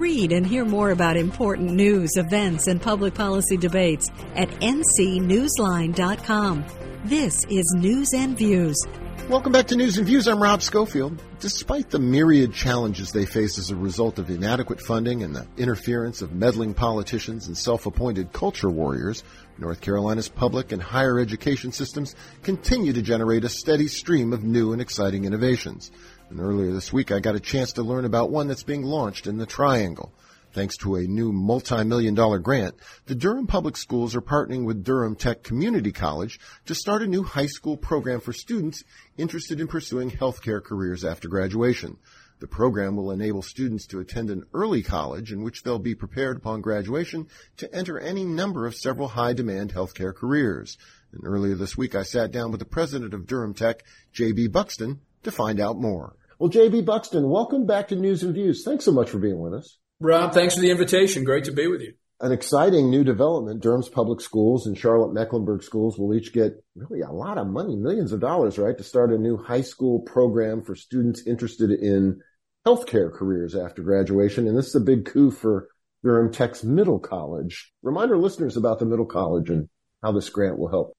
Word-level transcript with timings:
Read 0.00 0.32
and 0.32 0.46
hear 0.46 0.64
more 0.64 0.92
about 0.92 1.18
important 1.18 1.72
news, 1.72 2.12
events, 2.16 2.68
and 2.68 2.80
public 2.80 3.12
policy 3.12 3.58
debates 3.58 4.08
at 4.34 4.48
ncnewsline.com. 4.48 6.64
This 7.04 7.44
is 7.50 7.74
News 7.76 8.14
and 8.14 8.38
Views. 8.38 8.82
Welcome 9.28 9.52
back 9.52 9.66
to 9.66 9.76
News 9.76 9.98
and 9.98 10.06
Views. 10.06 10.26
I'm 10.26 10.42
Rob 10.42 10.62
Schofield. 10.62 11.22
Despite 11.38 11.90
the 11.90 11.98
myriad 11.98 12.54
challenges 12.54 13.12
they 13.12 13.26
face 13.26 13.58
as 13.58 13.70
a 13.70 13.76
result 13.76 14.18
of 14.18 14.30
inadequate 14.30 14.80
funding 14.80 15.22
and 15.22 15.36
the 15.36 15.46
interference 15.58 16.22
of 16.22 16.32
meddling 16.32 16.72
politicians 16.72 17.46
and 17.46 17.54
self-appointed 17.54 18.32
culture 18.32 18.70
warriors, 18.70 19.22
North 19.60 19.80
Carolina's 19.82 20.28
public 20.28 20.72
and 20.72 20.80
higher 20.80 21.18
education 21.18 21.70
systems 21.70 22.16
continue 22.42 22.92
to 22.94 23.02
generate 23.02 23.44
a 23.44 23.48
steady 23.48 23.88
stream 23.88 24.32
of 24.32 24.42
new 24.42 24.72
and 24.72 24.80
exciting 24.80 25.26
innovations. 25.26 25.90
And 26.30 26.40
earlier 26.40 26.72
this 26.72 26.92
week, 26.92 27.12
I 27.12 27.20
got 27.20 27.34
a 27.34 27.40
chance 27.40 27.74
to 27.74 27.82
learn 27.82 28.04
about 28.04 28.30
one 28.30 28.48
that's 28.48 28.62
being 28.62 28.82
launched 28.82 29.26
in 29.26 29.36
the 29.36 29.46
Triangle. 29.46 30.12
Thanks 30.52 30.76
to 30.78 30.96
a 30.96 31.02
new 31.02 31.30
multi-million 31.30 32.14
dollar 32.14 32.40
grant, 32.40 32.74
the 33.06 33.14
Durham 33.14 33.46
Public 33.46 33.76
Schools 33.76 34.16
are 34.16 34.20
partnering 34.20 34.64
with 34.64 34.82
Durham 34.82 35.14
Tech 35.14 35.44
Community 35.44 35.92
College 35.92 36.40
to 36.66 36.74
start 36.74 37.02
a 37.02 37.06
new 37.06 37.22
high 37.22 37.46
school 37.46 37.76
program 37.76 38.20
for 38.20 38.32
students 38.32 38.82
interested 39.16 39.60
in 39.60 39.68
pursuing 39.68 40.10
healthcare 40.10 40.62
careers 40.62 41.04
after 41.04 41.28
graduation. 41.28 41.98
The 42.40 42.46
program 42.46 42.96
will 42.96 43.10
enable 43.10 43.42
students 43.42 43.86
to 43.88 44.00
attend 44.00 44.30
an 44.30 44.44
early 44.54 44.82
college 44.82 45.30
in 45.30 45.42
which 45.42 45.62
they'll 45.62 45.78
be 45.78 45.94
prepared 45.94 46.38
upon 46.38 46.62
graduation 46.62 47.28
to 47.58 47.72
enter 47.74 47.98
any 47.98 48.24
number 48.24 48.66
of 48.66 48.74
several 48.74 49.08
high 49.08 49.34
demand 49.34 49.74
healthcare 49.74 50.14
careers. 50.14 50.78
And 51.12 51.22
earlier 51.24 51.54
this 51.54 51.76
week 51.76 51.94
I 51.94 52.02
sat 52.02 52.32
down 52.32 52.50
with 52.50 52.60
the 52.60 52.66
president 52.66 53.12
of 53.12 53.26
Durham 53.26 53.52
Tech, 53.52 53.84
J.B. 54.12 54.48
Buxton, 54.48 55.00
to 55.22 55.30
find 55.30 55.60
out 55.60 55.78
more. 55.78 56.16
Well, 56.38 56.48
JB 56.48 56.86
Buxton, 56.86 57.28
welcome 57.28 57.66
back 57.66 57.88
to 57.88 57.96
News 57.96 58.22
and 58.22 58.32
Views. 58.32 58.64
Thanks 58.64 58.86
so 58.86 58.92
much 58.92 59.10
for 59.10 59.18
being 59.18 59.38
with 59.38 59.52
us. 59.52 59.76
Rob, 60.00 60.32
thanks 60.32 60.54
for 60.54 60.62
the 60.62 60.70
invitation. 60.70 61.24
Great 61.24 61.44
to 61.44 61.52
be 61.52 61.66
with 61.66 61.82
you. 61.82 61.92
An 62.22 62.32
exciting 62.32 62.88
new 62.88 63.04
development. 63.04 63.60
Durham's 63.60 63.90
public 63.90 64.22
schools 64.22 64.66
and 64.66 64.78
Charlotte 64.78 65.12
Mecklenburg 65.12 65.62
schools 65.62 65.98
will 65.98 66.14
each 66.14 66.32
get 66.32 66.64
really 66.74 67.02
a 67.02 67.10
lot 67.10 67.36
of 67.36 67.46
money, 67.46 67.76
millions 67.76 68.12
of 68.12 68.20
dollars, 68.20 68.58
right, 68.58 68.76
to 68.78 68.84
start 68.84 69.12
a 69.12 69.18
new 69.18 69.36
high 69.36 69.60
school 69.60 70.00
program 70.00 70.62
for 70.62 70.74
students 70.74 71.26
interested 71.26 71.70
in 71.70 72.22
healthcare 72.66 73.12
careers 73.12 73.54
after 73.54 73.82
graduation. 73.82 74.46
And 74.46 74.56
this 74.56 74.68
is 74.68 74.74
a 74.74 74.80
big 74.80 75.06
coup 75.06 75.30
for 75.30 75.68
Durham 76.02 76.32
Tech's 76.32 76.64
middle 76.64 76.98
college. 76.98 77.72
Remind 77.82 78.10
our 78.10 78.18
listeners 78.18 78.56
about 78.56 78.78
the 78.78 78.86
middle 78.86 79.06
college 79.06 79.50
and 79.50 79.68
how 80.02 80.12
this 80.12 80.28
grant 80.28 80.58
will 80.58 80.68
help. 80.68 80.92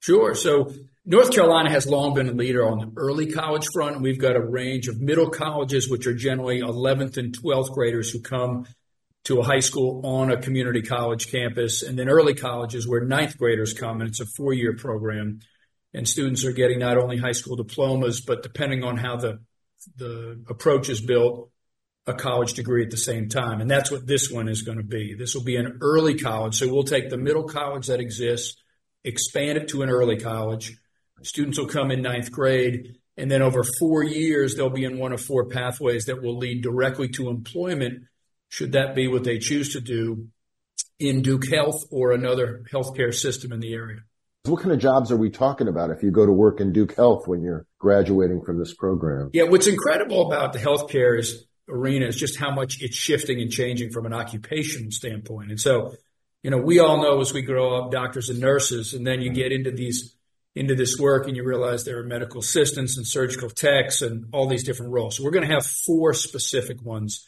Sure. 0.00 0.34
So 0.34 0.70
North 1.06 1.32
Carolina 1.32 1.70
has 1.70 1.86
long 1.86 2.14
been 2.14 2.28
a 2.28 2.32
leader 2.32 2.66
on 2.66 2.78
the 2.78 2.92
early 2.96 3.30
college 3.30 3.66
front. 3.72 4.00
We've 4.00 4.18
got 4.18 4.36
a 4.36 4.40
range 4.40 4.88
of 4.88 5.00
middle 5.00 5.30
colleges, 5.30 5.88
which 5.88 6.06
are 6.06 6.14
generally 6.14 6.60
11th 6.60 7.16
and 7.16 7.36
12th 7.36 7.72
graders 7.72 8.10
who 8.10 8.20
come 8.20 8.66
to 9.24 9.40
a 9.40 9.42
high 9.42 9.60
school 9.60 10.02
on 10.04 10.30
a 10.30 10.40
community 10.40 10.82
college 10.82 11.30
campus, 11.30 11.82
and 11.82 11.98
then 11.98 12.10
early 12.10 12.34
colleges 12.34 12.86
where 12.86 13.04
ninth 13.04 13.38
graders 13.38 13.72
come, 13.72 14.00
and 14.00 14.10
it's 14.10 14.20
a 14.20 14.26
four 14.26 14.52
year 14.52 14.76
program. 14.76 15.40
And 15.94 16.08
students 16.08 16.44
are 16.44 16.52
getting 16.52 16.80
not 16.80 16.98
only 16.98 17.16
high 17.16 17.32
school 17.32 17.56
diplomas, 17.56 18.20
but 18.20 18.42
depending 18.42 18.82
on 18.82 18.96
how 18.96 19.16
the, 19.16 19.38
the 19.96 20.42
approach 20.48 20.88
is 20.88 21.00
built, 21.00 21.50
a 22.06 22.14
college 22.14 22.54
degree 22.54 22.84
at 22.84 22.90
the 22.90 22.96
same 22.96 23.28
time. 23.28 23.60
And 23.60 23.70
that's 23.70 23.90
what 23.90 24.06
this 24.06 24.30
one 24.30 24.48
is 24.48 24.62
going 24.62 24.78
to 24.78 24.84
be. 24.84 25.14
This 25.14 25.34
will 25.34 25.44
be 25.44 25.56
an 25.56 25.78
early 25.80 26.18
college. 26.18 26.56
So 26.56 26.72
we'll 26.72 26.84
take 26.84 27.08
the 27.08 27.16
middle 27.16 27.44
college 27.44 27.86
that 27.86 28.00
exists, 28.00 28.56
expand 29.04 29.58
it 29.58 29.68
to 29.68 29.82
an 29.82 29.88
early 29.88 30.18
college 30.18 30.76
Students 31.24 31.58
will 31.58 31.66
come 31.66 31.90
in 31.90 32.02
ninth 32.02 32.30
grade, 32.30 32.98
and 33.16 33.30
then 33.30 33.40
over 33.40 33.64
four 33.78 34.02
years, 34.02 34.54
they'll 34.54 34.68
be 34.68 34.84
in 34.84 34.98
one 34.98 35.12
of 35.12 35.20
four 35.20 35.46
pathways 35.46 36.04
that 36.06 36.22
will 36.22 36.36
lead 36.36 36.62
directly 36.62 37.08
to 37.08 37.30
employment, 37.30 38.04
should 38.48 38.72
that 38.72 38.94
be 38.94 39.08
what 39.08 39.24
they 39.24 39.38
choose 39.38 39.72
to 39.72 39.80
do 39.80 40.28
in 40.98 41.22
Duke 41.22 41.48
Health 41.48 41.84
or 41.90 42.12
another 42.12 42.64
healthcare 42.70 43.14
system 43.14 43.52
in 43.52 43.60
the 43.60 43.72
area. 43.72 44.00
What 44.46 44.60
kind 44.60 44.72
of 44.72 44.78
jobs 44.78 45.10
are 45.10 45.16
we 45.16 45.30
talking 45.30 45.68
about 45.68 45.88
if 45.88 46.02
you 46.02 46.10
go 46.10 46.26
to 46.26 46.32
work 46.32 46.60
in 46.60 46.70
Duke 46.70 46.94
Health 46.94 47.26
when 47.26 47.40
you're 47.40 47.66
graduating 47.78 48.42
from 48.42 48.58
this 48.58 48.74
program? 48.74 49.30
Yeah, 49.32 49.44
what's 49.44 49.66
incredible 49.66 50.26
about 50.26 50.52
the 50.52 50.58
healthcare 50.58 51.18
is, 51.18 51.46
arena 51.66 52.06
is 52.06 52.16
just 52.16 52.38
how 52.38 52.50
much 52.50 52.82
it's 52.82 52.94
shifting 52.94 53.40
and 53.40 53.50
changing 53.50 53.90
from 53.90 54.04
an 54.04 54.12
occupational 54.12 54.90
standpoint. 54.90 55.48
And 55.48 55.58
so, 55.58 55.94
you 56.42 56.50
know, 56.50 56.58
we 56.58 56.78
all 56.78 57.00
know 57.00 57.22
as 57.22 57.32
we 57.32 57.40
grow 57.40 57.74
up, 57.78 57.90
doctors 57.90 58.28
and 58.28 58.38
nurses, 58.38 58.92
and 58.92 59.06
then 59.06 59.22
you 59.22 59.32
get 59.32 59.50
into 59.50 59.70
these 59.70 60.14
into 60.54 60.74
this 60.74 60.98
work 61.00 61.26
and 61.26 61.36
you 61.36 61.42
realize 61.42 61.84
there 61.84 61.98
are 61.98 62.04
medical 62.04 62.40
assistants 62.40 62.98
and 62.98 63.06
surgical 63.06 63.48
techs 63.48 64.02
and 64.02 64.26
all 64.32 64.46
these 64.46 64.62
different 64.62 64.92
roles. 64.92 65.16
So 65.16 65.24
we're 65.24 65.32
going 65.32 65.48
to 65.48 65.54
have 65.54 65.66
four 65.66 66.12
specific 66.12 66.80
ones 66.82 67.26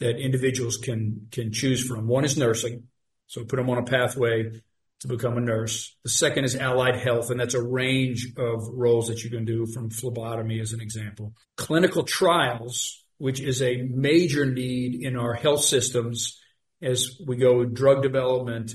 that 0.00 0.16
individuals 0.16 0.78
can 0.78 1.28
can 1.30 1.52
choose 1.52 1.86
from. 1.86 2.08
One 2.08 2.24
is 2.24 2.38
nursing. 2.38 2.84
So 3.26 3.44
put 3.44 3.56
them 3.56 3.68
on 3.68 3.76
a 3.76 3.84
pathway 3.84 4.62
to 5.00 5.08
become 5.08 5.36
a 5.36 5.40
nurse. 5.40 5.94
The 6.04 6.10
second 6.10 6.44
is 6.44 6.56
allied 6.56 6.96
health, 6.96 7.30
and 7.30 7.38
that's 7.38 7.54
a 7.54 7.62
range 7.62 8.32
of 8.36 8.66
roles 8.72 9.08
that 9.08 9.22
you 9.24 9.30
can 9.30 9.44
do 9.44 9.66
from 9.66 9.90
phlebotomy 9.90 10.60
as 10.60 10.72
an 10.72 10.80
example. 10.80 11.34
Clinical 11.56 12.02
trials, 12.02 13.04
which 13.18 13.40
is 13.40 13.62
a 13.62 13.82
major 13.82 14.46
need 14.46 15.02
in 15.02 15.16
our 15.16 15.34
health 15.34 15.64
systems 15.64 16.40
as 16.82 17.20
we 17.26 17.36
go 17.36 17.64
drug 17.64 18.02
development 18.02 18.72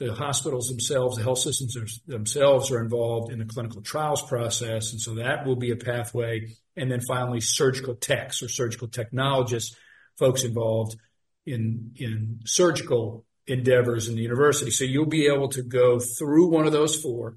the 0.00 0.14
hospitals 0.14 0.68
themselves, 0.68 1.18
the 1.18 1.22
health 1.22 1.40
systems 1.40 2.00
themselves 2.06 2.70
are 2.70 2.82
involved 2.82 3.30
in 3.30 3.38
the 3.38 3.44
clinical 3.44 3.82
trials 3.82 4.22
process. 4.22 4.92
And 4.92 5.00
so 5.00 5.16
that 5.16 5.44
will 5.44 5.56
be 5.56 5.72
a 5.72 5.76
pathway. 5.76 6.56
And 6.74 6.90
then 6.90 7.02
finally, 7.02 7.42
surgical 7.42 7.94
techs 7.94 8.42
or 8.42 8.48
surgical 8.48 8.88
technologists, 8.88 9.76
folks 10.18 10.42
involved 10.42 10.96
in, 11.44 11.92
in 11.96 12.40
surgical 12.46 13.26
endeavors 13.50 14.08
in 14.08 14.14
the 14.14 14.22
university. 14.22 14.70
So 14.70 14.84
you'll 14.84 15.06
be 15.06 15.26
able 15.26 15.48
to 15.48 15.62
go 15.62 15.98
through 15.98 16.48
one 16.48 16.66
of 16.66 16.72
those 16.72 17.00
four 17.00 17.36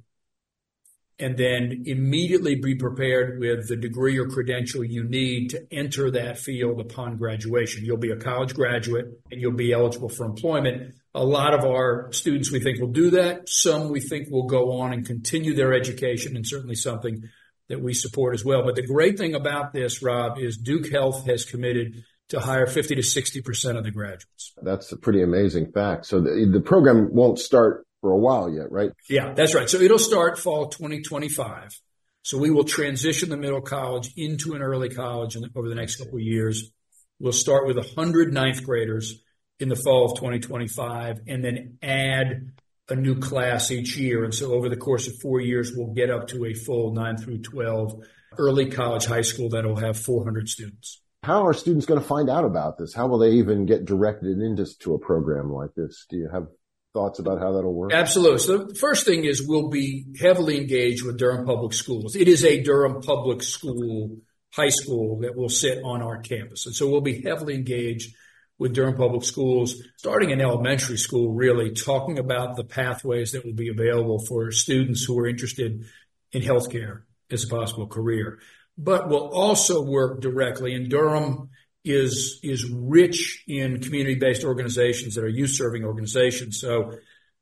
and 1.20 1.38
then 1.38 1.84
immediately 1.86 2.56
be 2.56 2.76
prepared 2.76 3.40
with 3.40 3.68
the 3.68 3.76
degree 3.76 4.18
or 4.18 4.28
credential 4.28 4.84
you 4.84 5.04
need 5.04 5.50
to 5.50 5.66
enter 5.72 6.10
that 6.12 6.40
field 6.40 6.80
upon 6.80 7.18
graduation. 7.18 7.86
You'll 7.86 7.98
be 7.98 8.12
a 8.12 8.18
college 8.18 8.54
graduate 8.54 9.06
and 9.32 9.40
you'll 9.40 9.52
be 9.52 9.72
eligible 9.72 10.10
for 10.10 10.26
employment. 10.26 10.96
A 11.14 11.24
lot 11.24 11.54
of 11.54 11.64
our 11.64 12.12
students 12.12 12.52
we 12.52 12.60
think 12.60 12.80
will 12.80 12.88
do 12.88 13.12
that. 13.12 13.48
Some 13.48 13.90
we 13.90 14.00
think 14.00 14.30
will 14.30 14.48
go 14.48 14.80
on 14.80 14.92
and 14.92 15.06
continue 15.06 15.54
their 15.54 15.74
education 15.74 16.36
and 16.36 16.46
certainly 16.48 16.76
something 16.76 17.24
that 17.70 17.82
we 17.82 17.94
support 17.94 18.34
as 18.34 18.44
well. 18.44 18.64
But 18.64 18.76
the 18.76 18.86
great 18.86 19.18
thing 19.18 19.36
about 19.36 19.72
this, 19.72 20.02
Rob, 20.02 20.40
is 20.40 20.58
Duke 20.58 20.92
Health 20.92 21.26
has 21.28 21.46
committed 21.46 22.04
to 22.34 22.40
hire 22.40 22.66
50 22.66 22.96
to 22.96 23.02
60% 23.02 23.78
of 23.78 23.84
the 23.84 23.92
graduates. 23.92 24.54
That's 24.60 24.92
a 24.92 24.98
pretty 24.98 25.22
amazing 25.22 25.72
fact. 25.72 26.08
So 26.08 26.20
the, 26.20 26.50
the 26.52 26.62
program 26.62 27.14
won't 27.14 27.38
start 27.38 27.86
for 28.02 28.12
a 28.12 28.18
while 28.18 28.50
yet, 28.50 28.72
right? 28.72 28.90
Yeah, 29.08 29.34
that's 29.36 29.54
right. 29.54 29.70
So 29.70 29.78
it'll 29.78 30.00
start 30.00 30.40
fall 30.40 30.68
2025. 30.70 31.80
So 32.24 32.40
we 32.40 32.50
will 32.50 32.64
transition 32.64 33.30
the 33.30 33.38
middle 33.38 33.62
college 33.62 34.14
into 34.18 34.56
an 34.56 34.64
early 34.64 34.90
college 34.90 35.38
over 35.56 35.70
the 35.70 35.76
next 35.76 35.98
couple 35.98 36.16
of 36.16 36.22
years. 36.22 36.72
We'll 37.20 37.34
start 37.34 37.68
with 37.68 37.78
100 37.78 38.34
ninth 38.34 38.66
graders 38.66 39.22
in 39.60 39.70
the 39.70 39.76
fall 39.76 40.06
of 40.06 40.18
2025 40.18 41.20
and 41.28 41.46
then 41.46 41.78
add 41.84 42.50
a 42.90 42.96
new 42.96 43.20
class 43.20 43.70
each 43.70 43.96
year. 43.96 44.24
And 44.24 44.34
so 44.34 44.54
over 44.54 44.70
the 44.70 44.78
course 44.78 45.06
of 45.08 45.14
four 45.22 45.40
years, 45.40 45.72
we'll 45.76 45.94
get 45.94 46.10
up 46.10 46.30
to 46.30 46.46
a 46.46 46.56
full 46.56 46.94
9 46.94 47.18
through 47.18 47.44
12 47.44 47.94
early 48.40 48.72
college 48.72 49.06
high 49.06 49.22
school 49.22 49.50
that 49.50 49.66
will 49.66 49.76
have 49.76 50.00
400 50.00 50.50
students. 50.50 51.03
How 51.24 51.48
are 51.48 51.54
students 51.54 51.86
going 51.86 52.02
to 52.02 52.06
find 52.06 52.30
out 52.30 52.44
about 52.44 52.78
this? 52.78 52.94
How 52.94 53.08
will 53.08 53.18
they 53.18 53.32
even 53.32 53.66
get 53.66 53.86
directed 53.86 54.40
into 54.40 54.66
to 54.80 54.94
a 54.94 55.00
program 55.00 55.52
like 55.52 55.74
this? 55.74 56.06
Do 56.10 56.18
you 56.18 56.30
have 56.32 56.48
thoughts 56.94 57.20
about 57.20 57.40
how 57.40 57.54
that'll 57.54 57.74
work? 57.74 57.94
Absolutely. 57.94 58.40
So 58.40 58.58
the 58.58 58.76
first 58.76 59.06
thing 59.06 59.24
is 59.24 59.42
we'll 59.42 59.70
be 59.70 60.06
heavily 60.20 60.58
engaged 60.58 61.06
with 61.06 61.18
Durham 61.18 61.46
Public 61.46 61.72
Schools. 61.72 62.18
It 62.18 62.28
is 62.28 62.44
a 62.44 62.62
Durham 62.62 63.02
Public 63.02 63.42
School 63.42 64.18
high 64.54 64.70
school 64.70 65.22
that 65.22 65.36
will 65.36 65.50
sit 65.50 65.82
on 65.84 66.02
our 66.02 66.20
campus. 66.20 66.66
And 66.66 66.76
so 66.76 66.90
we'll 66.90 67.02
be 67.02 67.22
heavily 67.22 67.56
engaged 67.56 68.14
with 68.60 68.74
Durham 68.74 68.98
Public 68.98 69.24
Schools, 69.24 69.82
starting 69.98 70.30
in 70.30 70.42
elementary 70.42 70.98
school, 70.98 71.34
really 71.34 71.72
talking 71.72 72.20
about 72.20 72.58
the 72.58 72.66
pathways 72.66 73.32
that 73.32 73.46
will 73.46 73.54
be 73.54 73.70
available 73.70 74.20
for 74.28 74.52
students 74.52 75.04
who 75.06 75.18
are 75.20 75.28
interested 75.28 75.86
in 76.34 76.42
healthcare 76.42 77.04
as 77.32 77.46
a 77.46 77.48
possible 77.48 77.88
career. 77.88 78.40
But 78.78 79.08
we'll 79.08 79.30
also 79.30 79.84
work 79.84 80.22
directly 80.22 80.74
And 80.74 80.90
Durham 80.90 81.50
is 81.84 82.40
is 82.44 82.70
rich 82.70 83.44
in 83.48 83.82
community-based 83.82 84.44
organizations 84.44 85.16
that 85.16 85.24
are 85.24 85.30
youth-serving 85.30 85.84
organizations. 85.84 86.60
So 86.60 86.94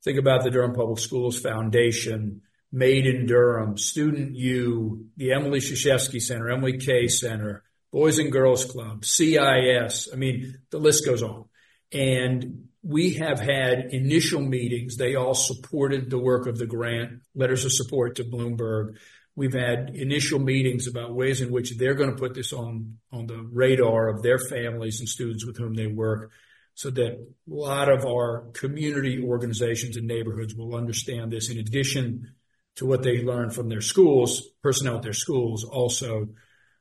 think 0.02 0.18
about 0.18 0.42
the 0.42 0.50
Durham 0.50 0.74
Public 0.74 0.98
Schools 0.98 1.38
Foundation, 1.38 2.42
Made 2.72 3.06
in 3.06 3.26
Durham, 3.26 3.76
Student 3.76 4.34
U, 4.34 5.06
the 5.16 5.32
Emily 5.32 5.60
Krzyzewski 5.60 6.20
Center, 6.20 6.50
Emily 6.50 6.78
K 6.78 7.06
Center, 7.06 7.62
Boys 7.92 8.18
and 8.18 8.32
Girls 8.32 8.64
Club, 8.64 9.04
CIS. 9.04 10.08
I 10.12 10.16
mean, 10.16 10.58
the 10.70 10.78
list 10.78 11.04
goes 11.04 11.22
on. 11.22 11.44
And 11.92 12.68
we 12.82 13.14
have 13.14 13.38
had 13.38 13.90
initial 13.92 14.40
meetings. 14.40 14.96
They 14.96 15.14
all 15.14 15.34
supported 15.34 16.08
the 16.08 16.18
work 16.18 16.46
of 16.46 16.58
the 16.58 16.66
grant, 16.66 17.20
letters 17.34 17.64
of 17.64 17.72
support 17.72 18.16
to 18.16 18.24
Bloomberg. 18.24 18.96
We've 19.34 19.54
had 19.54 19.90
initial 19.94 20.38
meetings 20.38 20.86
about 20.86 21.14
ways 21.14 21.40
in 21.40 21.50
which 21.50 21.76
they're 21.78 21.94
going 21.94 22.10
to 22.10 22.20
put 22.20 22.34
this 22.34 22.52
on, 22.52 22.98
on 23.10 23.26
the 23.26 23.38
radar 23.50 24.08
of 24.08 24.22
their 24.22 24.38
families 24.38 25.00
and 25.00 25.08
students 25.08 25.46
with 25.46 25.56
whom 25.56 25.74
they 25.74 25.86
work. 25.86 26.30
so 26.74 26.90
that 26.90 27.12
a 27.12 27.26
lot 27.46 27.90
of 27.90 28.06
our 28.06 28.46
community 28.52 29.22
organizations 29.22 29.96
and 29.96 30.06
neighborhoods 30.06 30.54
will 30.54 30.74
understand 30.74 31.30
this 31.30 31.50
in 31.50 31.58
addition 31.58 32.32
to 32.76 32.86
what 32.86 33.02
they 33.02 33.22
learn 33.22 33.50
from 33.50 33.68
their 33.68 33.82
schools, 33.82 34.48
personnel 34.62 34.96
at 34.96 35.02
their 35.02 35.12
schools, 35.12 35.64
also 35.64 36.28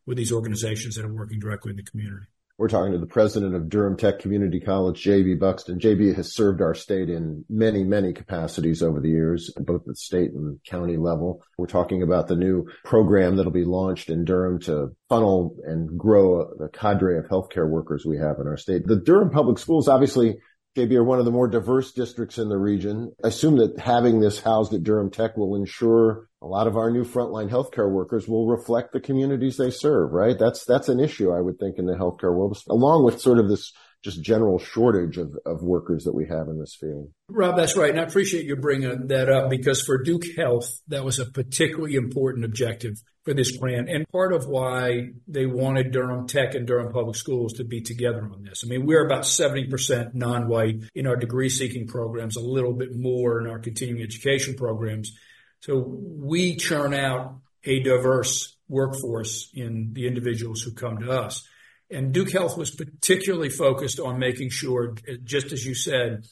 with 0.06 0.18
these 0.18 0.32
organizations 0.32 0.96
that 0.96 1.06
are 1.06 1.14
working 1.14 1.40
directly 1.40 1.72
in 1.72 1.78
the 1.78 1.84
community. 1.84 2.28
We're 2.58 2.68
talking 2.68 2.92
to 2.92 3.00
the 3.00 3.06
president 3.06 3.56
of 3.56 3.70
Durham 3.70 3.98
Tech 3.98 4.20
Community 4.20 4.60
College, 4.60 5.04
JB 5.04 5.40
Buxton. 5.40 5.80
JB 5.80 6.16
has 6.16 6.34
served 6.34 6.62
our 6.62 6.76
state 6.76 7.10
in 7.10 7.44
many, 7.50 7.84
many 7.84 8.14
capacities 8.14 8.84
over 8.84 9.00
the 9.00 9.10
years, 9.10 9.52
both 9.58 9.88
at 9.90 9.98
state 9.98 10.32
and 10.32 10.60
county 10.66 10.98
level. 10.98 11.44
We're 11.58 11.68
talking 11.68 12.04
about 12.04 12.28
the 12.28 12.36
new 12.36 12.68
program 12.84 13.36
that'll 13.36 13.52
be 13.52 13.66
launched 13.66 14.10
in 14.10 14.26
Durham 14.26 14.60
to 14.62 14.96
funnel 15.10 15.56
and 15.66 15.98
grow 15.98 16.54
the 16.58 16.70
cadre 16.70 17.18
of 17.18 17.26
healthcare 17.26 17.70
workers 17.70 18.06
we 18.06 18.18
have 18.18 18.38
in 18.40 18.48
our 18.48 18.58
state. 18.58 18.86
The 18.86 18.96
Durham 18.96 19.32
Public 19.32 19.58
Schools 19.58 19.88
obviously 19.88 20.38
JB 20.78 20.94
are 20.94 21.04
one 21.04 21.20
of 21.20 21.26
the 21.26 21.32
more 21.32 21.50
diverse 21.50 21.92
districts 21.92 22.38
in 22.38 22.48
the 22.48 22.58
region. 22.58 23.12
I 23.24 23.28
assume 23.28 23.58
that 23.58 23.78
having 23.78 24.22
this 24.22 24.40
housed 24.40 24.74
at 24.74 24.84
Durham 24.84 25.12
Tech 25.12 25.36
will 25.36 25.56
ensure 25.56 26.30
a 26.42 26.48
lot 26.48 26.66
of 26.66 26.78
our 26.78 26.90
new 26.90 27.04
frontline 27.04 27.50
healthcare 27.50 27.92
workers 27.92 28.26
will 28.26 28.48
reflect 28.48 28.94
the 28.94 29.02
communities 29.02 29.58
they 29.58 29.70
serve, 29.70 30.14
right? 30.14 30.40
That's, 30.40 30.64
that's 30.64 30.88
an 30.88 31.02
issue, 31.02 31.32
I 31.32 31.42
would 31.42 31.60
think, 31.60 31.78
in 31.78 31.88
the 31.88 31.96
healthcare 31.96 32.34
world, 32.34 32.58
along 32.70 33.04
with 33.04 33.20
sort 33.20 33.38
of 33.38 33.50
this 33.50 33.74
just 34.04 34.22
general 34.22 34.58
shortage 34.58 35.18
of, 35.18 35.38
of 35.46 35.62
workers 35.62 36.06
that 36.06 36.16
we 36.16 36.28
have 36.28 36.48
in 36.48 36.60
this 36.60 36.76
field. 36.76 37.12
Rob, 37.30 37.56
that's 37.56 37.78
right. 37.78 37.92
And 37.92 38.00
I 38.00 38.04
appreciate 38.04 38.46
you 38.46 38.56
bringing 38.56 39.08
that 39.08 39.30
up 39.30 39.50
because 39.50 39.82
for 39.82 40.02
Duke 40.02 40.24
Health, 40.36 40.82
that 40.88 41.06
was 41.06 41.20
a 41.20 41.26
particularly 41.26 41.96
important 41.96 42.44
objective 42.46 42.96
for 43.24 43.34
this 43.36 43.56
grant 43.56 43.90
and 43.90 44.10
part 44.10 44.34
of 44.34 44.48
why 44.48 45.10
they 45.28 45.46
wanted 45.46 45.92
Durham 45.92 46.28
Tech 46.28 46.56
and 46.56 46.66
Durham 46.66 46.92
Public 46.92 47.16
Schools 47.16 47.54
to 47.54 47.64
be 47.64 47.82
together 47.82 48.24
on 48.24 48.44
this. 48.44 48.64
I 48.66 48.68
mean, 48.68 48.88
we're 48.88 49.06
about 49.06 49.24
70% 49.24 50.16
non-white 50.16 50.82
in 50.96 51.06
our 51.06 51.16
degree 51.16 51.50
seeking 51.50 51.86
programs, 51.86 52.36
a 52.36 52.42
little 52.42 52.74
bit 52.74 52.96
more 52.96 53.40
in 53.40 53.48
our 53.48 53.60
continuing 53.60 54.02
education 54.02 54.56
programs. 54.56 55.16
So 55.60 55.78
we 55.78 56.56
churn 56.56 56.96
out 56.96 57.36
a 57.64 57.82
diverse 57.82 58.58
workforce 58.68 59.52
in 59.54 59.92
the 59.94 60.08
individuals 60.08 60.62
who 60.62 60.72
come 60.72 60.98
to 61.00 61.12
us. 61.12 61.48
And 61.92 62.14
Duke 62.14 62.32
Health 62.32 62.58
was 62.58 62.72
particularly 62.72 63.50
focused 63.50 64.00
on 64.00 64.18
making 64.18 64.50
sure, 64.50 64.96
just 65.24 65.52
as 65.52 65.66
you 65.66 65.76
said, 65.76 66.26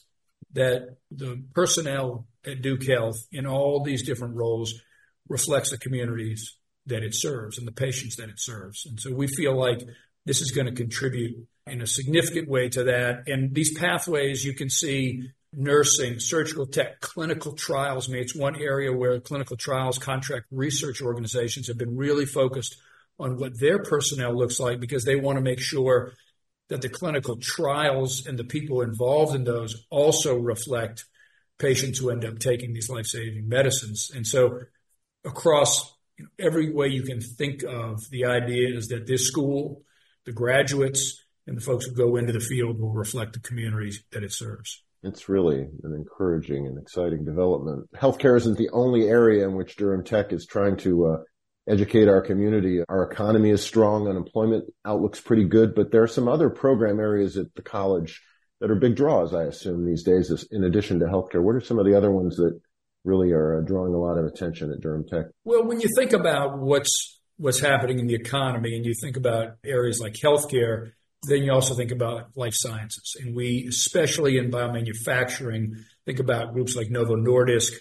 that 0.54 0.98
the 1.12 1.44
personnel 1.54 2.26
at 2.46 2.62
Duke 2.62 2.86
Health 2.88 3.18
in 3.32 3.46
all 3.46 3.84
these 3.84 4.04
different 4.04 4.36
roles 4.36 4.74
reflects 5.28 5.72
the 5.72 5.78
communities 5.78 6.56
that 6.86 7.04
it 7.04 7.14
serves 7.14 7.58
and 7.58 7.68
the 7.68 7.72
patients 7.72 8.16
that 8.16 8.30
it 8.30 8.40
serves. 8.40 8.86
And 8.86 9.00
so 9.00 9.14
we 9.14 9.28
feel 9.28 9.56
like 9.56 9.82
this 10.26 10.42
is 10.42 10.52
going 10.52 10.68
to 10.68 10.74
contribute 10.74 11.46
in 11.68 11.82
a 11.82 11.88
significant 11.88 12.50
way 12.50 12.70
to 12.70 12.86
that. 12.86 13.28
And 13.28 13.54
these 13.54 13.78
pathways 13.78 14.44
you 14.44 14.54
can 14.54 14.70
see 14.70 15.30
nursing, 15.54 16.20
surgical 16.20 16.68
tech, 16.68 17.00
clinical 17.02 17.54
trials. 17.54 18.08
I 18.08 18.14
mean, 18.14 18.22
it's 18.22 18.36
one 18.36 18.56
area 18.56 18.94
where 18.94 19.20
clinical 19.20 19.58
trials 19.58 19.98
contract 19.98 20.46
research 20.52 21.02
organizations 21.02 21.68
have 21.68 21.78
been 21.78 21.98
really 21.98 22.26
focused 22.26 22.78
on 23.20 23.38
what 23.38 23.60
their 23.60 23.80
personnel 23.80 24.36
looks 24.36 24.60
like 24.60 24.80
because 24.80 25.04
they 25.04 25.16
want 25.16 25.38
to 25.38 25.42
make 25.42 25.60
sure 25.60 26.14
that 26.70 26.82
the 26.82 26.90
clinical 26.90 27.36
trials 27.36 28.26
and 28.26 28.38
the 28.38 28.44
people 28.44 28.82
involved 28.82 29.36
in 29.36 29.44
those 29.44 29.86
also 29.90 30.38
reflect 30.38 31.06
patients 31.58 32.00
who 32.00 32.10
end 32.10 32.24
up 32.24 32.40
taking 32.40 32.74
these 32.74 32.90
life-saving 32.90 33.48
medicines. 33.48 34.12
And 34.16 34.26
so 34.26 34.62
across 35.26 35.94
every 36.38 36.72
way 36.72 36.88
you 36.88 37.04
can 37.04 37.22
think 37.22 37.64
of, 37.64 38.10
the 38.10 38.26
idea 38.26 38.76
is 38.76 38.88
that 38.90 39.08
this 39.08 39.28
school, 39.28 39.84
the 40.26 40.32
graduates, 40.32 41.22
and 41.48 41.58
the 41.58 41.62
folks 41.62 41.86
who 41.86 41.94
go 41.94 42.16
into 42.16 42.32
the 42.32 42.40
field 42.40 42.80
will 42.80 42.94
reflect 42.94 43.34
the 43.34 43.40
communities 43.40 44.04
that 44.12 44.24
it 44.24 44.32
serves. 44.32 44.84
It's 45.02 45.30
really 45.30 45.62
an 45.84 45.94
encouraging 45.94 46.68
and 46.68 46.78
exciting 46.78 47.26
development. 47.26 47.90
Healthcare 47.96 48.38
isn't 48.38 48.58
the 48.58 48.70
only 48.70 49.08
area 49.08 49.46
in 49.48 49.56
which 49.56 49.78
Durham 49.78 50.04
Tech 50.04 50.32
is 50.32 50.46
trying 50.46 50.78
to 50.78 51.06
uh, 51.06 51.18
educate 51.70 52.08
our 52.08 52.22
community. 52.22 52.82
Our 52.90 53.04
economy 53.10 53.52
is 53.52 53.64
strong. 53.64 54.08
Unemployment 54.08 54.66
outlook's 54.86 55.22
pretty 55.22 55.46
good, 55.46 55.76
but 55.76 55.92
there 55.92 56.04
are 56.04 56.08
some 56.08 56.28
other 56.28 56.50
program 56.50 57.00
areas 57.00 57.38
at 57.38 57.54
the 57.56 57.62
college 57.62 58.22
that 58.60 58.72
are 58.72 58.76
big 58.76 58.96
draws, 58.96 59.34
I 59.34 59.44
assume, 59.44 59.86
these 59.86 60.04
days, 60.04 60.46
in 60.52 60.64
addition 60.64 61.00
to 61.00 61.06
healthcare. 61.06 61.42
What 61.42 61.56
are 61.56 61.62
some 61.62 61.80
of 61.80 61.86
the 61.86 61.96
other 61.96 62.12
ones 62.12 62.36
that 62.38 62.60
really 63.06 63.32
are 63.32 63.60
uh, 63.60 63.62
drawing 63.62 63.94
a 63.94 63.98
lot 63.98 64.18
of 64.18 64.26
attention 64.26 64.72
at 64.72 64.82
Durham 64.82 65.06
Tech? 65.08 65.28
Well, 65.46 65.64
when 65.66 65.80
you 65.80 65.88
think 65.96 66.14
about 66.14 66.60
what's 66.60 67.22
what's 67.38 67.62
happening 67.62 68.00
in 68.00 68.08
the 68.08 68.16
economy 68.16 68.76
and 68.76 68.86
you 68.86 68.94
think 69.02 69.16
about 69.16 69.56
areas 69.64 70.02
like 70.02 70.14
healthcare, 70.14 70.92
then 71.24 71.44
you 71.44 71.54
also 71.54 71.74
think 71.74 71.92
about 71.92 72.36
life 72.36 72.54
sciences. 72.54 73.16
And 73.20 73.34
we, 73.34 73.66
especially 73.70 74.38
in 74.38 74.52
biomanufacturing, 74.52 75.76
think 76.06 76.20
about 76.20 76.54
groups 76.54 76.76
like 76.76 76.90
Novo 76.90 77.16
Nordisk, 77.16 77.72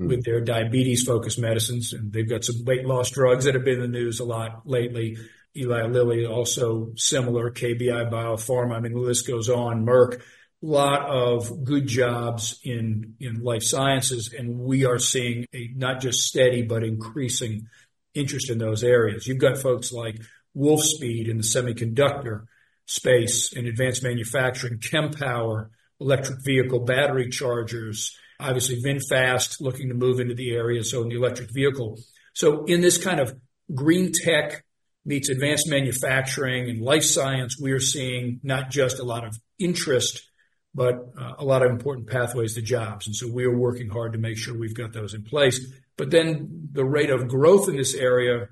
Hmm. 0.00 0.08
with 0.08 0.24
their 0.24 0.40
diabetes 0.40 1.02
focused 1.02 1.38
medicines. 1.38 1.92
And 1.92 2.10
they've 2.10 2.28
got 2.28 2.42
some 2.42 2.64
weight 2.64 2.86
loss 2.86 3.10
drugs 3.10 3.44
that 3.44 3.54
have 3.54 3.64
been 3.64 3.82
in 3.82 3.92
the 3.92 3.98
news 3.98 4.18
a 4.18 4.24
lot 4.24 4.62
lately. 4.64 5.18
Eli 5.54 5.82
Lilly 5.82 6.24
also 6.24 6.92
similar, 6.96 7.50
KBI 7.50 8.10
Biopharma. 8.10 8.76
I 8.76 8.80
mean, 8.80 8.94
the 8.94 8.98
list 8.98 9.26
goes 9.26 9.50
on. 9.50 9.84
Merck, 9.84 10.14
a 10.14 10.20
lot 10.62 11.06
of 11.10 11.64
good 11.64 11.86
jobs 11.86 12.60
in, 12.64 13.14
in 13.20 13.42
life 13.42 13.62
sciences. 13.62 14.32
And 14.32 14.60
we 14.60 14.86
are 14.86 14.98
seeing 14.98 15.44
a 15.52 15.68
not 15.76 16.00
just 16.00 16.20
steady, 16.20 16.62
but 16.62 16.82
increasing 16.82 17.66
interest 18.14 18.48
in 18.48 18.56
those 18.56 18.82
areas. 18.82 19.26
You've 19.26 19.38
got 19.38 19.58
folks 19.58 19.92
like 19.92 20.16
Wolfspeed 20.56 21.28
in 21.28 21.36
the 21.36 21.42
semiconductor 21.42 22.46
space 22.86 23.52
and 23.52 23.66
advanced 23.66 24.02
manufacturing, 24.02 24.78
Kempower, 24.78 25.68
electric 26.00 26.42
vehicle 26.42 26.80
battery 26.80 27.28
chargers, 27.28 28.16
obviously 28.40 28.82
VinFast 28.82 29.60
looking 29.60 29.88
to 29.88 29.94
move 29.94 30.20
into 30.20 30.34
the 30.34 30.52
area, 30.52 30.82
so 30.82 31.02
in 31.02 31.08
the 31.08 31.16
electric 31.16 31.52
vehicle. 31.52 31.98
So 32.34 32.64
in 32.64 32.80
this 32.80 32.98
kind 32.98 33.20
of 33.20 33.36
green 33.74 34.12
tech 34.12 34.64
meets 35.04 35.28
advanced 35.28 35.68
manufacturing 35.68 36.68
and 36.68 36.80
life 36.80 37.04
science, 37.04 37.58
we 37.60 37.72
are 37.72 37.80
seeing 37.80 38.40
not 38.42 38.70
just 38.70 38.98
a 38.98 39.04
lot 39.04 39.26
of 39.26 39.38
interest, 39.58 40.28
but 40.74 40.94
uh, 41.18 41.34
a 41.38 41.44
lot 41.44 41.62
of 41.62 41.70
important 41.70 42.08
pathways 42.08 42.54
to 42.54 42.62
jobs. 42.62 43.06
And 43.06 43.16
so 43.16 43.26
we 43.30 43.44
are 43.44 43.56
working 43.56 43.88
hard 43.88 44.12
to 44.12 44.18
make 44.18 44.36
sure 44.36 44.56
we've 44.56 44.74
got 44.74 44.92
those 44.92 45.14
in 45.14 45.22
place. 45.22 45.72
But 45.96 46.10
then 46.10 46.68
the 46.72 46.84
rate 46.84 47.10
of 47.10 47.28
growth 47.28 47.68
in 47.68 47.76
this 47.76 47.94
area, 47.94 48.42
a 48.42 48.46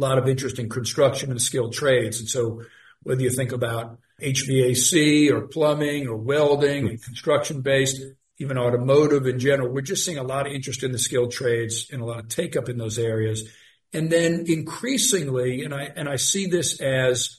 lot 0.00 0.18
of 0.18 0.28
interest 0.28 0.58
in 0.58 0.68
construction 0.68 1.30
and 1.30 1.40
skilled 1.40 1.72
trades. 1.72 2.18
And 2.18 2.28
so 2.28 2.62
whether 3.02 3.20
you 3.20 3.30
think 3.30 3.52
about 3.52 3.98
HVAC 4.20 5.30
or 5.30 5.42
plumbing 5.42 6.08
or 6.08 6.16
welding 6.16 6.88
and 6.88 7.02
construction 7.02 7.60
based, 7.60 8.00
even 8.38 8.58
automotive 8.58 9.26
in 9.26 9.38
general. 9.38 9.72
We're 9.72 9.82
just 9.82 10.04
seeing 10.04 10.18
a 10.18 10.22
lot 10.22 10.46
of 10.46 10.52
interest 10.52 10.82
in 10.82 10.92
the 10.92 10.98
skilled 10.98 11.32
trades 11.32 11.88
and 11.92 12.02
a 12.02 12.04
lot 12.04 12.18
of 12.20 12.28
take 12.28 12.56
up 12.56 12.68
in 12.68 12.78
those 12.78 12.98
areas. 12.98 13.48
And 13.92 14.10
then 14.10 14.44
increasingly, 14.46 15.64
and 15.64 15.72
I, 15.72 15.90
and 15.94 16.08
I 16.08 16.16
see 16.16 16.46
this 16.46 16.80
as 16.80 17.38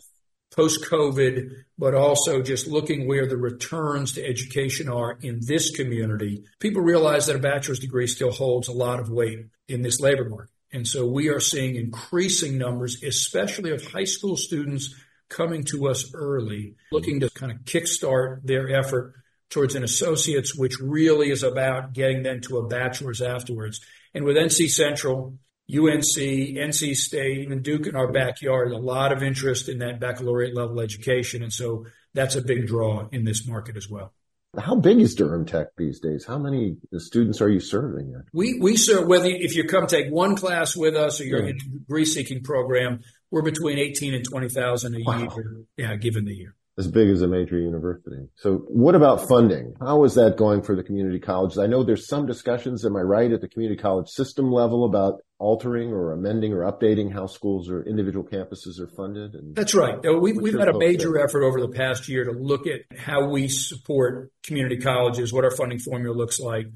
post 0.56 0.86
COVID, 0.86 1.50
but 1.78 1.94
also 1.94 2.42
just 2.42 2.68
looking 2.68 3.08
where 3.08 3.28
the 3.28 3.36
returns 3.36 4.14
to 4.14 4.26
education 4.26 4.88
are 4.88 5.18
in 5.22 5.42
this 5.46 5.76
community, 5.76 6.46
people 6.60 6.82
realize 6.82 7.28
that 7.28 7.36
a 7.36 7.40
bachelor's 7.40 7.80
degree 7.80 8.08
still 8.08 8.32
holds 8.32 8.70
a 8.70 8.74
lot 8.74 9.02
of 9.02 9.10
weight 9.10 9.40
in 9.68 9.82
this 9.82 10.00
labor 10.00 10.30
market. 10.30 10.52
And 10.72 10.88
so 10.88 11.06
we 11.06 11.30
are 11.30 11.42
seeing 11.42 11.76
increasing 11.76 12.58
numbers, 12.58 13.04
especially 13.04 13.72
of 13.72 13.86
high 13.86 14.06
school 14.06 14.38
students 14.38 14.96
coming 15.30 15.64
to 15.66 15.88
us 15.88 16.14
early, 16.14 16.76
looking 16.92 17.20
to 17.20 17.30
kind 17.30 17.52
of 17.52 17.60
kickstart 17.60 18.42
their 18.44 18.70
effort 18.70 19.14
towards 19.50 19.76
an 19.76 19.84
associate's, 19.84 20.56
which 20.56 20.80
really 20.80 21.30
is 21.30 21.44
about 21.44 21.94
getting 21.94 22.24
them 22.24 22.42
to 22.42 22.58
a 22.58 22.68
bachelor's 22.68 23.22
afterwards. 23.22 23.82
And 24.14 24.26
with 24.26 24.38
NC 24.38 24.70
Central, 24.70 25.38
UNC, 25.72 26.18
NC 26.18 26.96
State, 26.96 27.40
even 27.40 27.62
Duke 27.62 27.88
in 27.88 27.96
our 27.96 28.12
backyard, 28.12 28.72
a 28.72 28.78
lot 28.78 29.12
of 29.12 29.24
interest 29.24 29.68
in 29.68 29.80
that 29.80 30.00
baccalaureate 30.00 30.56
level 30.56 30.80
education. 30.80 31.44
And 31.44 31.52
so 31.52 31.86
that's 32.14 32.36
a 32.36 32.42
big 32.42 32.68
draw 32.68 33.08
in 33.12 33.24
this 33.24 33.48
market 33.48 33.76
as 33.76 33.90
well. 33.90 34.14
How 34.58 34.76
big 34.76 35.00
is 35.00 35.16
Durham 35.16 35.46
Tech 35.46 35.68
these 35.76 36.00
days? 36.00 36.24
How 36.26 36.38
many 36.38 36.78
students 36.98 37.42
are 37.42 37.50
you 37.50 37.60
serving? 37.60 38.16
We 38.32 38.58
we 38.58 38.78
serve 38.78 39.06
whether 39.06 39.26
if 39.26 39.54
you 39.54 39.66
come 39.66 39.86
take 39.86 40.10
one 40.10 40.38
class 40.38 40.78
with 40.78 40.96
us 40.96 41.20
or 41.20 41.26
you're 41.26 41.44
yeah. 41.44 41.50
in 41.50 41.56
a 41.58 41.80
degree 41.80 42.06
seeking 42.06 42.42
program, 42.42 43.02
we're 43.32 43.42
between 43.42 43.78
eighteen 43.78 44.14
and 44.14 44.24
twenty 44.24 44.48
thousand 44.48 44.96
a 44.96 45.04
wow. 45.04 45.20
year. 45.20 45.66
Yeah, 45.76 45.96
given 45.98 46.24
the 46.24 46.34
year 46.34 46.56
as 46.78 46.88
big 46.88 47.10
as 47.10 47.22
a 47.22 47.28
major 47.28 47.58
university. 47.58 48.28
So 48.36 48.66
what 48.68 48.96
about 48.96 49.28
funding? 49.28 49.76
How 49.80 50.04
is 50.04 50.16
that 50.16 50.36
going 50.38 50.62
for 50.62 50.76
the 50.76 50.84
community 50.84 51.20
colleges? 51.20 51.58
I 51.58 51.68
know 51.68 51.84
there's 51.84 52.08
some 52.08 52.26
discussions, 52.26 52.86
am 52.86 52.98
I 52.98 53.02
right, 53.02 53.32
at 53.32 53.42
the 53.42 53.48
community 53.48 53.82
college 53.82 54.10
system 54.10 54.52
level 54.52 54.84
about 54.84 55.22
altering 55.38 55.92
or 55.92 56.12
amending 56.12 56.54
or 56.54 56.70
updating 56.70 57.12
how 57.12 57.28
schools 57.28 57.70
or 57.70 57.84
individual 57.84 58.26
campuses 58.26 58.80
are 58.80 58.88
funded? 58.88 59.36
And 59.36 59.56
That's 59.56 59.74
right. 59.74 59.98
We've, 60.04 60.36
we've 60.36 60.60
had 60.60 60.68
a 60.68 60.78
major 60.78 61.14
there? 61.14 61.26
effort 61.26 61.44
over 61.44 61.62
the 61.62 61.70
past 61.70 62.10
year 62.10 62.26
to 62.26 62.32
look 62.32 62.68
at 62.68 62.82
how 62.98 63.30
we 63.30 63.48
support 63.48 64.32
community 64.44 64.78
colleges, 64.78 65.32
what 65.32 65.46
our 65.46 65.56
funding 65.56 65.80
formula 65.80 66.16
looks 66.16 66.40
like, 66.40 66.68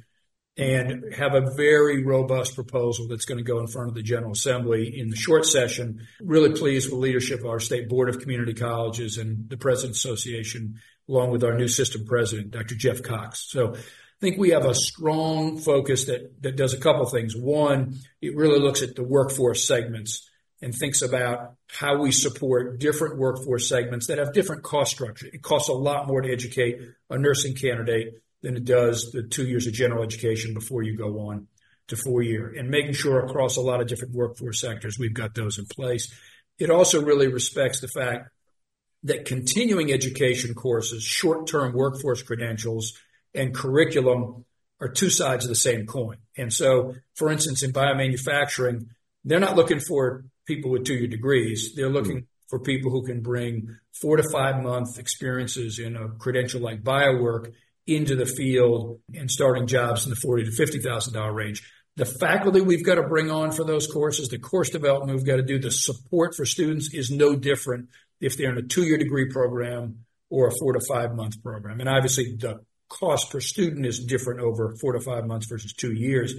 and 0.57 1.13
have 1.13 1.35
a 1.35 1.51
very 1.55 2.03
robust 2.03 2.55
proposal 2.55 3.07
that's 3.07 3.25
going 3.25 3.37
to 3.37 3.43
go 3.43 3.59
in 3.59 3.67
front 3.67 3.89
of 3.89 3.95
the 3.95 4.03
General 4.03 4.33
Assembly 4.33 4.99
in 4.99 5.09
the 5.09 5.15
short 5.15 5.45
session. 5.45 6.05
Really 6.19 6.51
pleased 6.57 6.91
with 6.91 6.99
leadership 6.99 7.39
of 7.39 7.45
our 7.45 7.61
State 7.61 7.87
Board 7.87 8.09
of 8.09 8.19
Community 8.19 8.53
Colleges 8.53 9.17
and 9.17 9.49
the 9.49 9.57
President's 9.57 10.03
Association 10.03 10.79
along 11.09 11.31
with 11.31 11.43
our 11.43 11.57
new 11.57 11.67
system 11.67 12.05
president, 12.05 12.51
Dr. 12.51 12.75
Jeff 12.75 13.01
Cox. 13.01 13.49
So 13.49 13.73
I 13.73 13.79
think 14.21 14.37
we 14.37 14.51
have 14.51 14.65
a 14.65 14.75
strong 14.75 15.57
focus 15.57 16.05
that, 16.05 16.41
that 16.43 16.55
does 16.55 16.73
a 16.73 16.79
couple 16.79 17.05
things. 17.07 17.35
One, 17.35 17.95
it 18.21 18.35
really 18.35 18.59
looks 18.59 18.83
at 18.83 18.95
the 18.95 19.03
workforce 19.03 19.63
segments 19.63 20.29
and 20.61 20.75
thinks 20.75 21.01
about 21.01 21.55
how 21.67 22.01
we 22.01 22.11
support 22.11 22.79
different 22.79 23.17
workforce 23.17 23.67
segments 23.67 24.07
that 24.07 24.17
have 24.17 24.33
different 24.33 24.61
cost 24.61 24.91
structure. 24.91 25.27
It 25.31 25.41
costs 25.41 25.69
a 25.69 25.73
lot 25.73 26.05
more 26.05 26.21
to 26.21 26.31
educate 26.31 26.79
a 27.09 27.17
nursing 27.17 27.55
candidate 27.55 28.21
than 28.41 28.55
it 28.55 28.65
does 28.65 29.12
the 29.12 29.24
two 29.24 29.46
years 29.46 29.67
of 29.67 29.74
general 29.74 30.03
education 30.03 30.53
before 30.53 30.84
you 30.84 30.98
go 30.98 31.19
on 31.29 31.48
to 31.88 31.98
four 31.98 32.22
year 32.22 32.53
and 32.58 32.69
making 32.69 32.93
sure 32.93 33.25
across 33.25 33.58
a 33.58 33.62
lot 33.62 33.81
of 33.81 33.88
different 33.88 34.13
workforce 34.13 34.62
sectors 34.62 34.98
we've 34.98 35.13
got 35.13 35.36
those 35.36 35.58
in 35.58 35.65
place. 35.65 36.13
It 36.58 36.69
also 36.69 37.01
really 37.03 37.27
respects 37.27 37.81
the 37.81 37.88
fact 37.88 38.29
that 39.03 39.25
continuing 39.25 39.91
education 39.91 40.53
courses, 40.53 41.03
short 41.03 41.48
term 41.48 41.74
workforce 41.74 42.22
credentials, 42.22 42.93
and 43.34 43.55
curriculum 43.55 44.46
are 44.81 44.89
two 44.89 45.10
sides 45.10 45.46
of 45.46 45.50
the 45.50 45.55
same 45.55 45.86
coin. 45.86 46.17
And 46.38 46.53
so, 46.53 46.96
for 47.15 47.31
instance, 47.31 47.63
in 47.63 47.74
biomanufacturing, 47.74 48.88
they're 49.24 49.39
not 49.39 49.55
looking 49.55 49.79
for 49.79 50.25
people 50.46 50.72
with 50.72 50.86
two 50.86 50.96
year 50.96 51.08
degrees. 51.08 51.75
They're 51.75 51.89
looking 51.89 52.17
mm-hmm. 52.17 52.48
for 52.48 52.60
people 52.60 52.91
who 52.91 53.05
can 53.05 53.22
bring 53.22 53.77
four 53.93 54.17
to 54.17 54.24
five 54.31 54.62
month 54.62 54.98
experiences 54.98 55.79
in 55.79 55.96
a 55.96 56.10
credential 56.10 56.62
like 56.62 56.84
biowork 56.84 57.53
into 57.89 58.15
the 58.15 58.25
field 58.25 59.01
and 59.13 59.29
starting 59.29 59.67
jobs 59.67 60.05
in 60.05 60.10
the 60.10 60.15
forty 60.15 60.46
to 60.46 60.51
fifty 60.51 60.79
thousand 60.79 61.13
dollar 61.13 61.34
range. 61.34 61.62
The 61.96 62.05
faculty 62.05 62.62
we've 62.62 62.86
got 62.86 62.96
to 62.96 63.03
bring 63.03 63.29
on 63.29 63.51
for 63.51 63.65
those 63.65 63.88
courses, 63.88 64.29
the 64.29 64.39
course 64.39 64.69
development 64.69 65.17
we've 65.17 65.25
got 65.25 65.38
to 65.38 65.43
do, 65.43 65.60
the 65.60 65.72
support 65.72 66.36
for 66.36 66.46
students 66.46 66.93
is 66.93 67.12
no 67.12 67.36
different 67.36 67.89
if 68.22 68.38
they're 68.38 68.51
in 68.51 68.58
a 68.58 68.67
two 68.67 68.84
year 68.84 68.98
degree 68.98 69.29
program 69.29 70.05
or 70.29 70.48
a 70.48 70.51
four 70.60 70.74
to 70.74 70.79
five 70.88 71.13
month 71.15 71.41
program. 71.43 71.79
And 71.79 71.89
obviously 71.89 72.36
the 72.38 72.62
cost 72.89 73.31
per 73.31 73.39
student 73.39 73.86
is 73.86 74.03
different 74.05 74.41
over 74.41 74.75
four 74.79 74.93
to 74.93 75.00
five 75.00 75.25
months 75.25 75.48
versus 75.48 75.74
two 75.74 75.93
years. 75.93 76.34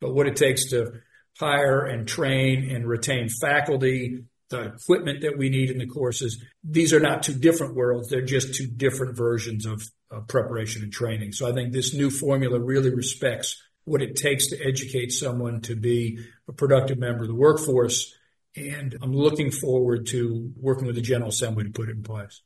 But 0.00 0.14
what 0.14 0.26
it 0.26 0.36
takes 0.36 0.70
to 0.70 1.00
hire 1.38 1.84
and 1.84 2.06
train 2.06 2.70
and 2.70 2.86
retain 2.86 3.28
faculty, 3.28 4.24
the 4.50 4.74
equipment 4.74 5.22
that 5.22 5.38
we 5.38 5.48
need 5.48 5.70
in 5.70 5.78
the 5.78 5.86
courses, 5.86 6.42
these 6.62 6.92
are 6.92 7.00
not 7.00 7.22
two 7.22 7.34
different 7.34 7.74
worlds. 7.74 8.08
They're 8.08 8.22
just 8.22 8.54
two 8.54 8.66
different 8.66 9.16
versions 9.16 9.66
of, 9.66 9.82
preparation 10.28 10.84
and 10.84 10.92
training. 10.92 11.32
So 11.32 11.48
I 11.48 11.52
think 11.52 11.72
this 11.72 11.92
new 11.92 12.08
formula 12.08 12.60
really 12.60 12.94
respects 12.94 13.60
what 13.84 14.00
it 14.00 14.14
takes 14.14 14.46
to 14.46 14.64
educate 14.64 15.10
someone 15.10 15.60
to 15.62 15.74
be 15.74 16.20
a 16.48 16.52
productive 16.52 16.98
member 16.98 17.24
of 17.24 17.28
the 17.28 17.34
workforce. 17.34 18.14
And 18.54 18.96
I'm 19.02 19.12
looking 19.12 19.50
forward 19.50 20.06
to 20.06 20.52
working 20.56 20.86
with 20.86 20.94
the 20.94 21.02
General 21.02 21.30
Assembly 21.30 21.64
to 21.64 21.70
put 21.70 21.88
it 21.88 21.96
in 21.96 22.04
place. 22.04 22.42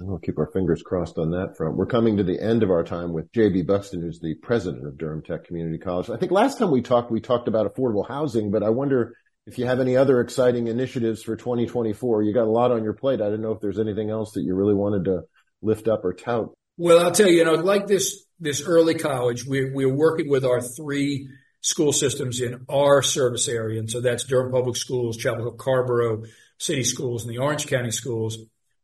And 0.00 0.08
we'll 0.08 0.18
keep 0.18 0.36
our 0.36 0.50
fingers 0.50 0.82
crossed 0.82 1.16
on 1.16 1.30
that 1.30 1.56
front. 1.56 1.76
We're 1.76 1.86
coming 1.86 2.16
to 2.16 2.24
the 2.24 2.40
end 2.42 2.64
of 2.64 2.72
our 2.72 2.82
time 2.82 3.12
with 3.12 3.30
JB 3.30 3.68
Buxton, 3.68 4.00
who's 4.00 4.18
the 4.18 4.34
president 4.34 4.84
of 4.84 4.98
Durham 4.98 5.22
Tech 5.22 5.44
Community 5.44 5.78
College. 5.78 6.10
I 6.10 6.16
think 6.16 6.32
last 6.32 6.58
time 6.58 6.72
we 6.72 6.82
talked, 6.82 7.12
we 7.12 7.20
talked 7.20 7.46
about 7.46 7.72
affordable 7.72 8.08
housing, 8.08 8.50
but 8.50 8.64
I 8.64 8.70
wonder 8.70 9.14
if 9.46 9.58
you 9.58 9.66
have 9.66 9.80
any 9.80 9.96
other 9.96 10.20
exciting 10.20 10.68
initiatives 10.68 11.22
for 11.22 11.36
2024. 11.36 12.22
You 12.22 12.32
got 12.32 12.46
a 12.46 12.50
lot 12.50 12.70
on 12.70 12.84
your 12.84 12.92
plate. 12.92 13.20
I 13.20 13.28
don't 13.28 13.42
know 13.42 13.52
if 13.52 13.60
there's 13.60 13.78
anything 13.78 14.10
else 14.10 14.32
that 14.32 14.42
you 14.42 14.54
really 14.54 14.74
wanted 14.74 15.04
to 15.06 15.22
lift 15.60 15.88
up 15.88 16.04
or 16.04 16.12
tout. 16.12 16.52
Well, 16.76 17.00
I'll 17.00 17.12
tell 17.12 17.28
you, 17.28 17.38
you 17.38 17.44
know, 17.44 17.54
like 17.54 17.86
this 17.86 18.24
this 18.40 18.62
early 18.62 18.94
college, 18.94 19.44
we're, 19.46 19.72
we're 19.72 19.92
working 19.92 20.28
with 20.28 20.44
our 20.44 20.60
three 20.60 21.28
school 21.60 21.92
systems 21.92 22.40
in 22.40 22.64
our 22.68 23.02
service 23.02 23.46
area. 23.46 23.78
And 23.78 23.88
so 23.88 24.00
that's 24.00 24.24
Durham 24.24 24.50
Public 24.50 24.76
Schools, 24.76 25.16
Chapel 25.16 25.44
Hill 25.44 25.52
Carrboro 25.52 26.24
City 26.58 26.82
Schools, 26.82 27.24
and 27.24 27.32
the 27.32 27.38
Orange 27.38 27.68
County 27.68 27.92
Schools. 27.92 28.38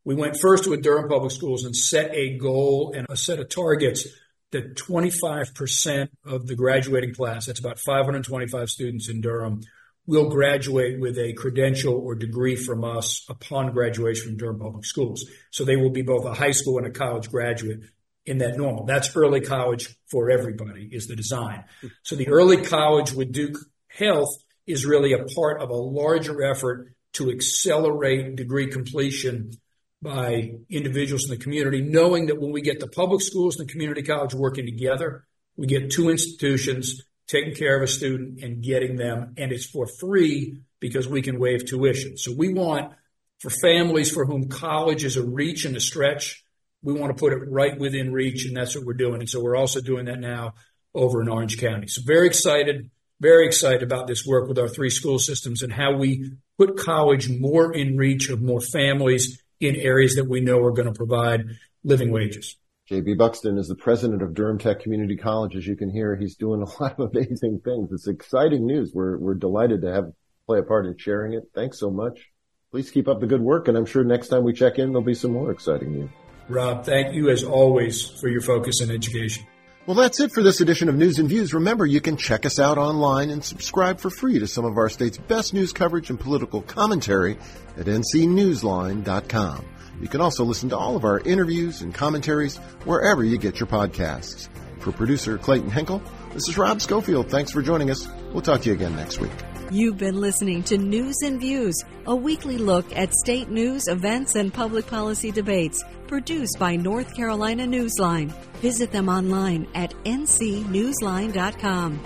We 0.04 0.14
went 0.14 0.38
first 0.38 0.68
with 0.68 0.82
Durham 0.82 1.08
Public 1.08 1.32
Schools 1.32 1.64
and 1.64 1.74
set 1.74 2.14
a 2.14 2.38
goal 2.38 2.92
and 2.96 3.06
a 3.10 3.16
set 3.16 3.40
of 3.40 3.48
targets 3.48 4.06
that 4.52 4.76
25% 4.76 6.08
of 6.24 6.46
the 6.46 6.54
graduating 6.54 7.14
class, 7.14 7.46
that's 7.46 7.60
about 7.60 7.78
525 7.80 8.70
students 8.70 9.08
in 9.08 9.20
Durham, 9.20 9.60
will 10.08 10.30
graduate 10.30 10.98
with 10.98 11.18
a 11.18 11.34
credential 11.34 11.92
or 11.92 12.14
degree 12.14 12.56
from 12.56 12.82
us 12.82 13.26
upon 13.28 13.72
graduation 13.72 14.24
from 14.24 14.36
Durham 14.38 14.58
Public 14.58 14.86
Schools. 14.86 15.26
So 15.50 15.64
they 15.64 15.76
will 15.76 15.90
be 15.90 16.00
both 16.00 16.24
a 16.24 16.32
high 16.32 16.52
school 16.52 16.78
and 16.78 16.86
a 16.86 16.90
college 16.90 17.30
graduate 17.30 17.80
in 18.24 18.38
that 18.38 18.56
normal. 18.56 18.86
That's 18.86 19.14
early 19.14 19.42
college 19.42 19.94
for 20.06 20.30
everybody 20.30 20.88
is 20.90 21.08
the 21.08 21.14
design. 21.14 21.64
So 22.02 22.16
the 22.16 22.28
early 22.28 22.64
college 22.64 23.12
with 23.12 23.32
Duke 23.32 23.58
Health 23.88 24.34
is 24.66 24.86
really 24.86 25.12
a 25.12 25.24
part 25.24 25.60
of 25.60 25.68
a 25.68 25.74
larger 25.74 26.42
effort 26.42 26.94
to 27.12 27.30
accelerate 27.30 28.34
degree 28.34 28.70
completion 28.70 29.52
by 30.00 30.52
individuals 30.70 31.24
in 31.24 31.30
the 31.36 31.42
community, 31.42 31.82
knowing 31.82 32.26
that 32.26 32.40
when 32.40 32.52
we 32.52 32.62
get 32.62 32.80
the 32.80 32.88
public 32.88 33.20
schools 33.20 33.58
and 33.58 33.68
the 33.68 33.72
community 33.72 34.02
college 34.02 34.32
working 34.32 34.64
together, 34.64 35.26
we 35.56 35.66
get 35.66 35.90
two 35.90 36.08
institutions 36.08 37.02
taking 37.28 37.54
care 37.54 37.76
of 37.76 37.82
a 37.82 37.86
student 37.86 38.42
and 38.42 38.62
getting 38.62 38.96
them, 38.96 39.34
and 39.36 39.52
it's 39.52 39.66
for 39.66 39.86
free 39.86 40.62
because 40.80 41.06
we 41.06 41.22
can 41.22 41.38
waive 41.38 41.66
tuition. 41.66 42.16
So 42.16 42.32
we 42.36 42.52
want 42.52 42.92
for 43.38 43.50
families 43.50 44.10
for 44.10 44.24
whom 44.24 44.48
college 44.48 45.04
is 45.04 45.16
a 45.16 45.22
reach 45.22 45.64
and 45.64 45.76
a 45.76 45.80
stretch, 45.80 46.42
we 46.82 46.92
want 46.92 47.16
to 47.16 47.20
put 47.20 47.32
it 47.32 47.48
right 47.48 47.78
within 47.78 48.12
reach, 48.12 48.46
and 48.46 48.56
that's 48.56 48.74
what 48.74 48.84
we're 48.84 48.94
doing. 48.94 49.20
And 49.20 49.28
so 49.28 49.42
we're 49.42 49.56
also 49.56 49.80
doing 49.80 50.06
that 50.06 50.20
now 50.20 50.54
over 50.94 51.20
in 51.22 51.28
Orange 51.28 51.58
County. 51.58 51.86
So 51.86 52.02
very 52.04 52.26
excited, 52.26 52.90
very 53.20 53.46
excited 53.46 53.82
about 53.82 54.06
this 54.06 54.26
work 54.26 54.48
with 54.48 54.58
our 54.58 54.68
three 54.68 54.90
school 54.90 55.18
systems 55.18 55.62
and 55.62 55.72
how 55.72 55.96
we 55.96 56.32
put 56.56 56.78
college 56.78 57.28
more 57.28 57.72
in 57.72 57.96
reach 57.96 58.30
of 58.30 58.40
more 58.40 58.60
families 58.60 59.42
in 59.60 59.76
areas 59.76 60.16
that 60.16 60.28
we 60.28 60.40
know 60.40 60.60
are 60.60 60.72
going 60.72 60.92
to 60.92 60.96
provide 60.96 61.44
living 61.84 62.10
wages. 62.10 62.56
JB 62.90 63.18
Buxton 63.18 63.58
is 63.58 63.68
the 63.68 63.74
president 63.74 64.22
of 64.22 64.32
Durham 64.32 64.58
Tech 64.58 64.80
Community 64.80 65.14
College. 65.14 65.54
As 65.56 65.66
you 65.66 65.76
can 65.76 65.90
hear, 65.90 66.16
he's 66.16 66.36
doing 66.36 66.62
a 66.80 66.82
lot 66.82 66.98
of 66.98 67.10
amazing 67.10 67.60
things. 67.64 67.92
It's 67.92 68.08
exciting 68.08 68.66
news. 68.66 68.92
We're, 68.94 69.18
we're 69.18 69.34
delighted 69.34 69.82
to 69.82 69.92
have 69.92 70.12
play 70.46 70.58
a 70.58 70.62
part 70.62 70.86
in 70.86 70.96
sharing 70.96 71.34
it. 71.34 71.42
Thanks 71.54 71.78
so 71.78 71.90
much. 71.90 72.30
Please 72.70 72.90
keep 72.90 73.06
up 73.06 73.20
the 73.20 73.26
good 73.26 73.42
work. 73.42 73.68
And 73.68 73.76
I'm 73.76 73.84
sure 73.84 74.04
next 74.04 74.28
time 74.28 74.42
we 74.42 74.54
check 74.54 74.78
in, 74.78 74.88
there'll 74.88 75.02
be 75.02 75.14
some 75.14 75.32
more 75.32 75.50
exciting 75.50 75.92
news. 75.92 76.10
Rob, 76.48 76.86
thank 76.86 77.14
you 77.14 77.28
as 77.28 77.44
always 77.44 78.08
for 78.08 78.28
your 78.28 78.40
focus 78.40 78.80
on 78.82 78.90
education. 78.90 79.46
Well, 79.88 79.94
that's 79.94 80.20
it 80.20 80.32
for 80.32 80.42
this 80.42 80.60
edition 80.60 80.90
of 80.90 80.96
News 80.96 81.18
and 81.18 81.30
Views. 81.30 81.54
Remember, 81.54 81.86
you 81.86 82.02
can 82.02 82.18
check 82.18 82.44
us 82.44 82.58
out 82.58 82.76
online 82.76 83.30
and 83.30 83.42
subscribe 83.42 84.00
for 84.00 84.10
free 84.10 84.38
to 84.38 84.46
some 84.46 84.66
of 84.66 84.76
our 84.76 84.90
state's 84.90 85.16
best 85.16 85.54
news 85.54 85.72
coverage 85.72 86.10
and 86.10 86.20
political 86.20 86.60
commentary 86.60 87.38
at 87.78 87.86
ncnewsline.com. 87.86 89.64
You 90.02 90.08
can 90.08 90.20
also 90.20 90.44
listen 90.44 90.68
to 90.68 90.76
all 90.76 90.94
of 90.94 91.04
our 91.04 91.20
interviews 91.20 91.80
and 91.80 91.94
commentaries 91.94 92.58
wherever 92.84 93.24
you 93.24 93.38
get 93.38 93.58
your 93.58 93.66
podcasts. 93.66 94.50
For 94.80 94.92
producer 94.92 95.38
Clayton 95.38 95.70
Henkel, 95.70 96.02
this 96.34 96.50
is 96.50 96.58
Rob 96.58 96.82
Schofield. 96.82 97.30
Thanks 97.30 97.50
for 97.50 97.62
joining 97.62 97.90
us. 97.90 98.06
We'll 98.34 98.42
talk 98.42 98.60
to 98.60 98.68
you 98.68 98.74
again 98.74 98.94
next 98.94 99.20
week. 99.20 99.32
You've 99.70 99.98
been 99.98 100.18
listening 100.18 100.62
to 100.64 100.78
News 100.78 101.16
and 101.22 101.38
Views, 101.38 101.84
a 102.06 102.16
weekly 102.16 102.56
look 102.56 102.86
at 102.96 103.12
state 103.12 103.50
news, 103.50 103.86
events, 103.86 104.34
and 104.34 104.52
public 104.52 104.86
policy 104.86 105.30
debates 105.30 105.84
produced 106.06 106.58
by 106.58 106.74
North 106.74 107.14
Carolina 107.14 107.66
Newsline. 107.66 108.32
Visit 108.62 108.92
them 108.92 109.10
online 109.10 109.68
at 109.74 109.92
ncnewsline.com. 110.04 112.00